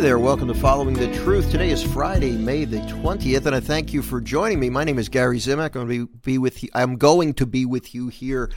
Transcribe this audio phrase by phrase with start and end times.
[0.00, 1.50] there, welcome to Following the Truth.
[1.50, 4.70] Today is Friday, May the 20th, and I thank you for joining me.
[4.70, 5.76] My name is Gary Zimak.
[5.76, 6.70] I'm going to be, with you.
[6.72, 8.50] I'm going to be with you here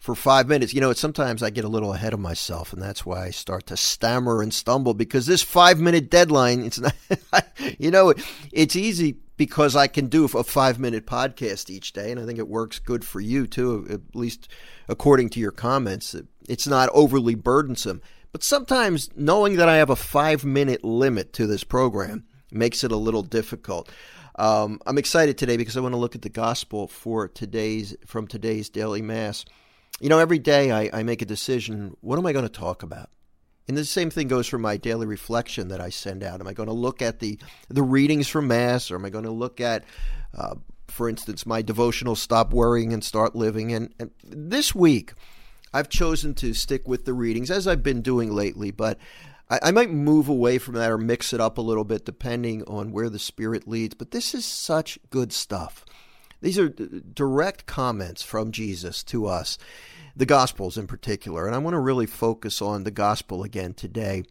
[0.00, 0.74] for five minutes.
[0.74, 3.66] You know, sometimes I get a little ahead of myself, and that's why I start
[3.66, 6.96] to stammer and stumble because this five minute deadline, it's not,
[7.78, 8.12] you know,
[8.50, 12.40] it's easy because I can do a five minute podcast each day, and I think
[12.40, 14.48] it works good for you too, at least
[14.88, 16.16] according to your comments.
[16.48, 18.02] It's not overly burdensome.
[18.38, 22.92] But sometimes knowing that I have a five minute limit to this program makes it
[22.92, 23.90] a little difficult.
[24.36, 28.28] Um, I'm excited today because I want to look at the gospel for today's from
[28.28, 29.44] today's daily mass.
[29.98, 31.96] You know, every day I, I make a decision.
[32.00, 33.10] What am I going to talk about?
[33.66, 36.40] And the same thing goes for my daily reflection that I send out.
[36.40, 39.24] Am I going to look at the the readings from mass, or am I going
[39.24, 39.82] to look at,
[40.32, 40.54] uh,
[40.86, 43.72] for instance, my devotional "Stop Worrying and Start Living"?
[43.72, 45.14] And, and this week,
[45.72, 48.98] I've chosen to stick with the readings as I've been doing lately, but
[49.50, 52.64] I, I, might move away from that or mix it up a little bit depending
[52.64, 53.94] on where the Spirit leads.
[53.94, 55.84] But this is such good stuff.
[56.40, 59.58] These are d- direct comments from Jesus to us,
[60.16, 61.46] the Gospels in particular.
[61.46, 64.24] And I want to really focus on the Gospel again today.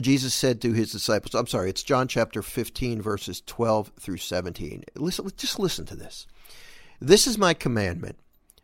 [0.00, 4.84] Jesus said to his disciples, I'm sorry, it's John chapter 15, verses 12 through 17.
[4.96, 6.26] Listen, just listen to this.
[7.00, 8.16] This is my commandment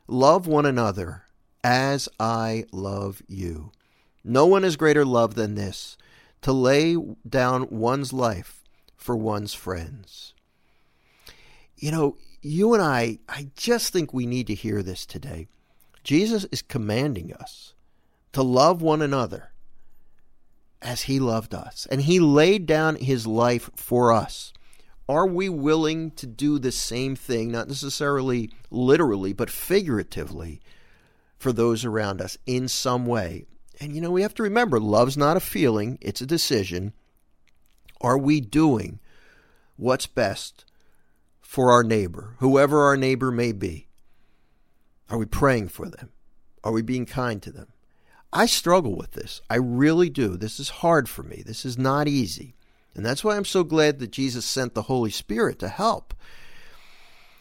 [0.06, 1.24] love one another
[1.64, 3.72] as I love you.
[4.24, 5.96] No one has greater love than this,
[6.42, 6.96] to lay
[7.28, 8.62] down one's life
[8.96, 10.34] for one's friends.
[11.76, 15.48] You know, you and I, I just think we need to hear this today.
[16.04, 17.74] Jesus is commanding us
[18.32, 19.52] to love one another
[20.80, 24.52] as he loved us, and he laid down his life for us.
[25.08, 30.60] Are we willing to do the same thing, not necessarily literally, but figuratively?
[31.48, 33.46] For those around us in some way.
[33.80, 36.92] And you know, we have to remember love's not a feeling, it's a decision.
[38.02, 39.00] Are we doing
[39.76, 40.66] what's best
[41.40, 43.88] for our neighbor, whoever our neighbor may be?
[45.08, 46.10] Are we praying for them?
[46.62, 47.68] Are we being kind to them?
[48.30, 49.40] I struggle with this.
[49.48, 50.36] I really do.
[50.36, 51.42] This is hard for me.
[51.46, 52.56] This is not easy.
[52.94, 56.12] And that's why I'm so glad that Jesus sent the Holy Spirit to help.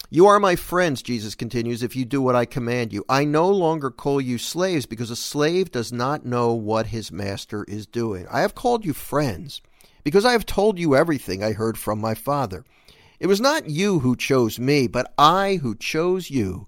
[0.09, 3.03] You are my friends, Jesus continues, if you do what I command you.
[3.09, 7.65] I no longer call you slaves because a slave does not know what his master
[7.65, 8.25] is doing.
[8.31, 9.61] I have called you friends
[10.05, 12.63] because I have told you everything I heard from my Father.
[13.19, 16.67] It was not you who chose me, but I who chose you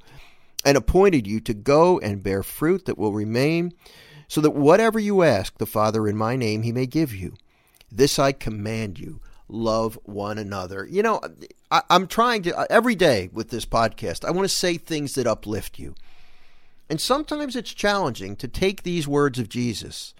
[0.66, 3.72] and appointed you to go and bear fruit that will remain,
[4.28, 7.36] so that whatever you ask the Father in my name, he may give you.
[7.90, 10.88] This I command you love one another.
[10.90, 11.20] You know,
[11.72, 15.28] I, am trying to, every day with this podcast, I want to say things that
[15.28, 15.96] uplift you.
[16.90, 20.14] And sometimes it's challenging to take these words of Jesus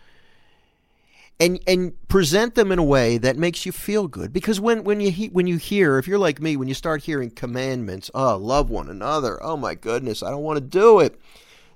[1.40, 4.34] and and present them in a way that makes you feel good.
[4.34, 7.04] Because when when you he, when you hear if you're like me when you start
[7.04, 9.42] hearing commandments oh love one another.
[9.42, 11.20] Oh my goodness I don't want to do it.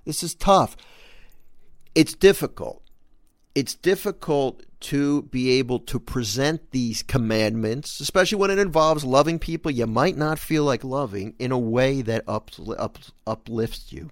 [0.05, 0.75] This is tough.
[1.95, 2.83] It's difficult.
[3.55, 9.71] It's difficult to be able to present these commandments, especially when it involves loving people
[9.71, 14.11] you might not feel like loving, in a way that up, up, uplifts you.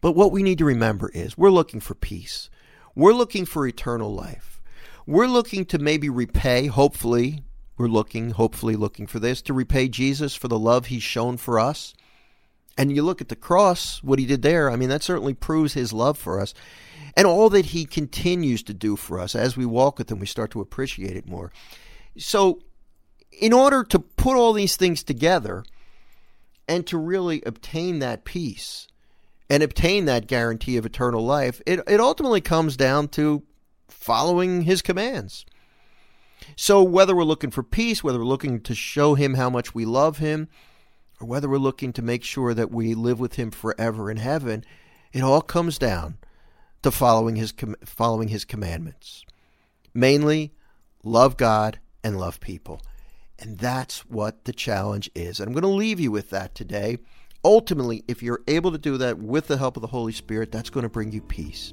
[0.00, 2.50] But what we need to remember is we're looking for peace.
[2.94, 4.62] We're looking for eternal life.
[5.06, 7.42] We're looking to maybe repay, hopefully,
[7.76, 11.58] we're looking, hopefully, looking for this, to repay Jesus for the love he's shown for
[11.58, 11.94] us.
[12.78, 15.74] And you look at the cross, what he did there, I mean, that certainly proves
[15.74, 16.54] his love for us
[17.16, 20.26] and all that He continues to do for us as we walk with Him, we
[20.26, 21.50] start to appreciate it more.
[22.18, 22.60] So,
[23.32, 25.64] in order to put all these things together
[26.68, 28.86] and to really obtain that peace
[29.48, 33.42] and obtain that guarantee of eternal life, it, it ultimately comes down to
[33.88, 35.46] following His commands.
[36.54, 39.86] So, whether we're looking for peace, whether we're looking to show Him how much we
[39.86, 40.48] love Him,
[41.18, 44.64] or whether we're looking to make sure that we live with Him forever in heaven,
[45.12, 46.18] it all comes down
[46.82, 47.52] to following his
[47.84, 49.24] following his commandments.
[49.94, 50.52] Mainly
[51.02, 52.80] love God and love people.
[53.38, 55.40] And that's what the challenge is.
[55.40, 56.98] And I'm going to leave you with that today.
[57.44, 60.70] Ultimately, if you're able to do that with the help of the Holy Spirit, that's
[60.70, 61.72] going to bring you peace.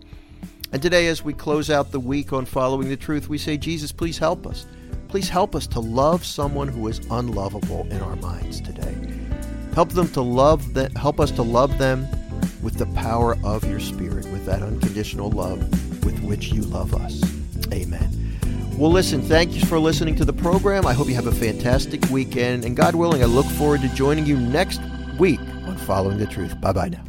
[0.72, 3.92] And today, as we close out the week on following the truth, we say, Jesus,
[3.92, 4.66] please help us.
[5.08, 8.96] Please help us to love someone who is unlovable in our minds today.
[9.76, 12.08] Help them to love that help us to love them
[12.64, 15.60] with the power of your Spirit, with that unconditional love
[16.06, 17.22] with which you love us.
[17.72, 18.10] Amen.
[18.78, 20.88] Well, listen, thank you for listening to the program.
[20.88, 22.66] I hope you have a fantastic weekend.
[22.66, 24.82] And God willing, I look forward to joining you next
[25.20, 26.60] week on Following the Truth.
[26.60, 27.04] Bye bye now.